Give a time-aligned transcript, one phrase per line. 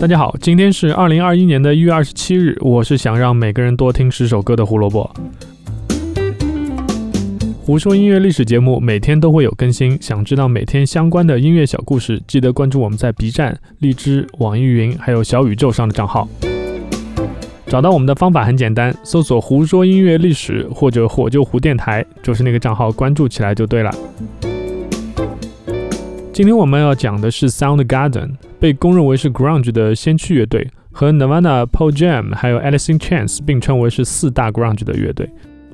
[0.00, 2.56] 大家好，今天是二零二一年的一月二十七日。
[2.60, 5.10] 我是想让每个人多听十首歌的胡萝卜。
[7.60, 16.28] 胡说音乐历史节目每天都会有更新，想知道每天相关的音乐小故事，记得关注我们在 B 站、荔枝、网易云还有小宇宙上的账号。
[17.66, 23.92] 找到我们的方法很简单，搜索“胡说音乐历史”或者“火救胡电台”，就是那个账号，关注起来就对了。
[26.38, 35.28] 今天我们要讲的是 Soundgarden，被公认为是 Grunge 的先驱乐队，和 Nirvana、Pearl Jam 还有 Alice in Chains 并称为是四大 Grunge 的乐队。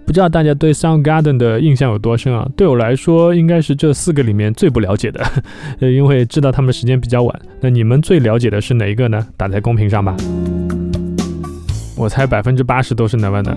[0.06, 2.48] 不知道大家对 Soundgarden 的印象有多深啊？
[2.56, 5.22] 对我来说，应该是这四个里面最不了解的，
[5.86, 7.40] 因为知道他们时间比较晚。
[7.60, 9.26] 那你们最了解的是哪一个呢？
[9.36, 10.16] 打在公屏上吧。
[11.94, 13.54] 我猜百分之八十都是 Nirvana。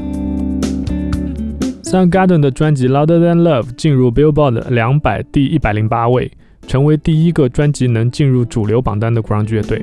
[1.83, 6.30] Soundgarden 的专辑《Louder Than Love》进入 Billboard 两百第一百零八位。
[6.68, 9.82] 成为第一个专辑能进入主流榜单的 ground 乐队。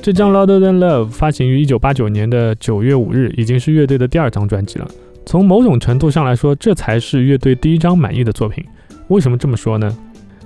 [0.00, 4.86] 这张《Louder Than Love》发行于1989年的9月5日，已经是乐队的第二张专辑了。
[5.26, 8.62] 从某种程度上来说，这才是乐队第一张满意的作品。
[9.08, 9.96] 为什么这么说呢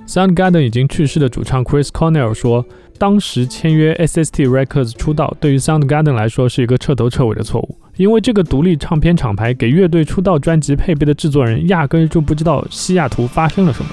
[0.07, 2.65] ？Soundgarden 已经去世的主唱 Chris Cornell 说，
[2.97, 7.77] 当时签约 SST Records 出道，对于 Soundgarden 来说是一个彻头彻尾的错误。
[7.97, 13.91] 因为这个独立唱片厂牌给乐队出道专辑配备的制作人，压根就不知道西雅图发生了什么。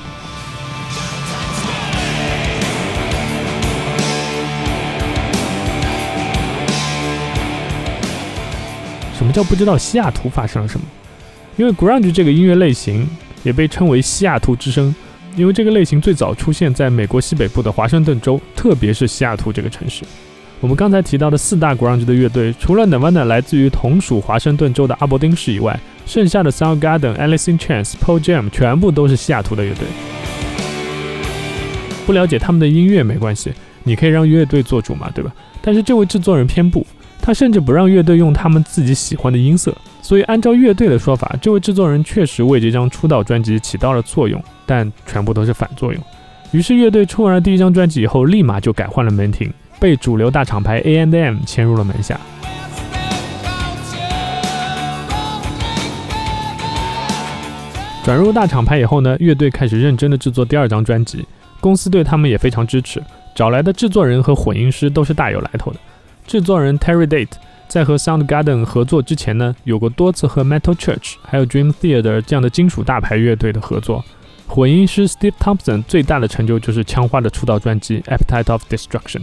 [9.37, 10.87] 叫不知道西雅图发生了什么？
[11.59, 13.07] 因为 grunge 这个音乐类型
[13.43, 14.95] 也被称为西雅图之声，
[15.37, 20.05] 因为这个类型最早出现在美国西北部的华盛顿州，特别是西雅图这个城市。
[20.59, 29.87] 我们刚才提到的四大 grunge 的乐队，除了 Nirvana 来自于同属华盛顿州的阿伯丁市以外，剩下的 Soundgarden、Alice in Chains、Pearl Jam 全部都是西雅图的乐队。
[32.07, 33.53] 不了解他们的音乐没关系，
[33.85, 35.31] 你可以让乐队做主嘛，对吧？
[35.61, 36.87] 但是这位制作人偏不。
[37.27, 46.01] 他甚至不让乐队用他们自己喜欢的音色，所以按照乐队的说法，这位制作人确实为这张出道专辑起到了作用，但全部都是反作用。
[46.53, 52.17] 于是乐队出完了第一张专辑以后，立马就改换了门庭，被主流大厂牌 A&M 牵入了门下。
[58.05, 61.27] 转入大厂牌以后呢，乐队开始认真的制作第二张专辑，
[61.61, 63.03] 公司对他们也非常支持，
[63.35, 65.79] 找来的制作人和混音师都是大有来头的。
[66.27, 67.33] 制作人 Terry Date
[67.69, 74.05] 在和 Soundgarden 合作之前呢，有过多次和 Metal Church 还有 Dream Theater 这样的金属大牌乐队的合作。
[74.49, 79.23] 混音师 Steve Thompson 最大的成就就是枪花的出道专辑 Appetite of Destruction。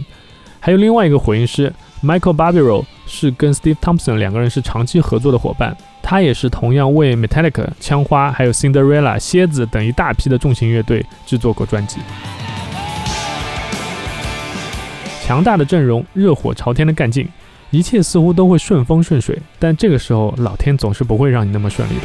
[0.60, 1.72] 还有另外一个混音师
[2.02, 11.98] Michael Barbaro 是跟 Steve Thompson 两个人是长期合作的伙伴，他也是同样为 Metallica、枪花还有 Cinderella、蝎子等一大批的重型乐队制作过专辑。
[15.26, 17.26] 强大的阵容，热火朝天的干劲，
[17.70, 19.38] 一切似乎都会顺风顺水。
[19.58, 22.02] 但这个时候，老天总是不会让你那么顺利的。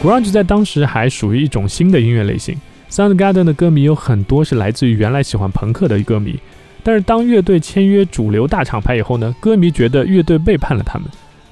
[0.00, 2.56] Grunge 在当时还属于一种新的音乐类型
[2.88, 6.38] ，Soundgarden 的歌迷有很多是来自于原来喜欢朋克的歌迷。
[6.84, 11.08] 但是当乐队签约主流大厂牌以后呢，歌迷觉得乐队背叛了他们。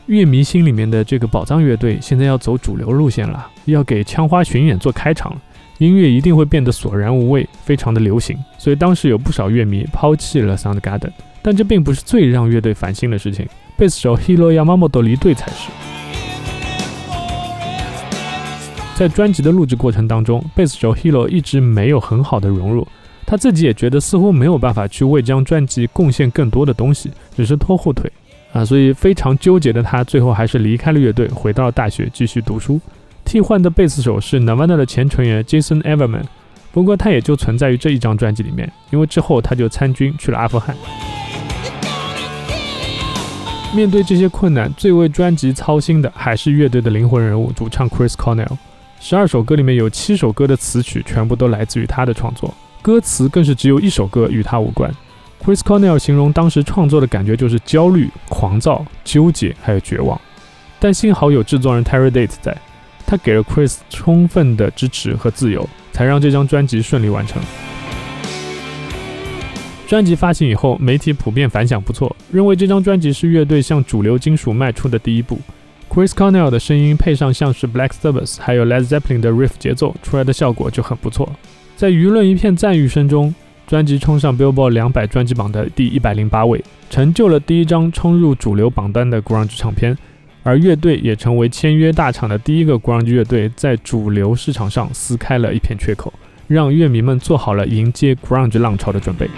[0.06, 5.40] 乐迷心里面的这个宝藏乐队现在要走主流路线了，要给枪花巡演做开场了。
[5.82, 11.10] 音乐一定会变得索然无味，非常的流行，所以当时有不少乐迷抛弃了 Soundgarden，
[11.42, 13.44] 但这并不是最让乐队烦心的事情，
[13.76, 15.68] 贝斯手 Hiro Yamamoto 离队才是。
[18.94, 22.86] 在专辑的录制过程当中，贝斯手 Hiro 一直没有很好的融入，
[23.26, 28.08] 他自己也觉得似乎没有办法去为这张专辑贡献更多的东西，只是拖后腿
[28.52, 32.80] 啊，所以非常纠结的他最后还是离开了乐队，回到了大学继续读书。
[33.32, 36.24] 替换的贝斯手是 Nirvana 的前成员 Jason Everman，
[36.70, 40.76] 不过他也就存在于这一张专辑里面，因为之后他就参军去了阿富汗。
[43.74, 48.58] 面对这些困难，最为专辑操心的还是乐队的灵魂人物主唱 Chris Cornell。
[49.00, 52.52] 十二首歌里面有七首歌的词曲全部都来自于他的创作，
[52.82, 54.94] 歌词更是只有一首歌与他无关。
[55.42, 60.20] Chris Cornell 形容当时创作的感觉就是焦虑、狂躁、纠结还有绝望，
[60.78, 62.54] 但幸好有制作人 Terry Date 在。
[63.06, 67.40] 他给了 Chris 充分的支持和自由，才让这张专辑顺利完成。
[69.86, 75.38] 专辑发行以后，媒体普遍反响不错，认为这张专辑是乐队向主流金属迈出的第一步。
[75.90, 81.30] Chris Cornell 的声音配上像是 Black Sabbath 还有 Led Zeppelin 的 riff 节奏，出来的效果就很不错。
[81.76, 83.34] 在舆论一片赞誉声中，
[83.66, 89.94] 专辑冲上 Billboard 两百专辑榜的第一百零八位，成就了第一张冲入主流榜单的 grunge 唱片。
[90.44, 96.12] 而乐队也成为签约大厂的第一个 grunge 乐队，在主流市场上撕开了一片缺口，
[96.48, 99.28] 让乐迷们做好了迎接 grunge 浪潮的准备。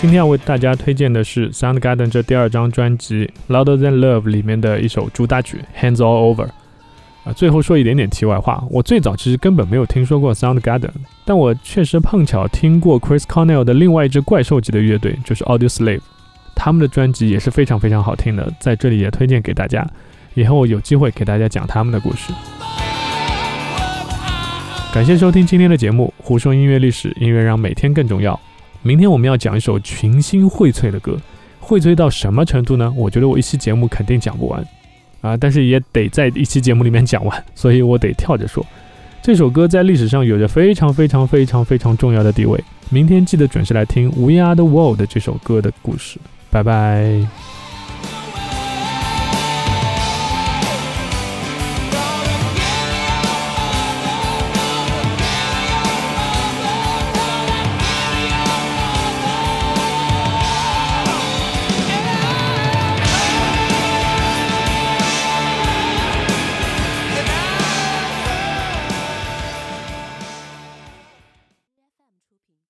[0.00, 6.46] 今天要为大家推荐的是 Soundgarden 这第二张专辑《Louder Than Love》里面的一首主打曲《Hands All Over》。
[7.24, 10.90] 啊，最后说一点点题外话，我最早其实根本没有听说过 Soundgarden，
[11.24, 16.02] 但我确实碰巧听过 Chris Cornell 的另外一支怪兽级的乐队，就是 Audio Slave，
[16.56, 19.86] 他们的专辑也是非常非常好听的，在这里也推荐给大家。
[20.34, 22.32] 以后有机会给大家讲他们的故事。
[24.92, 28.38] 感谢收听今天的节目，胡说音乐历史，音乐让每天更重要。
[28.82, 31.18] 明天我们要讲一首群星荟萃的歌，
[31.60, 32.92] 荟萃到什么程度呢？
[32.96, 34.66] 我觉得我一期节目肯定讲不完
[35.20, 38.64] 啊，但是也得在一期节目里面讲完，所以我得跳着说。
[39.22, 42.62] 这首歌在历史上有着非常非常非常非常重要的地位。
[42.90, 46.20] 明天记得准时来听《We Are the World》这首歌的故事。
[46.50, 47.55] 拜拜。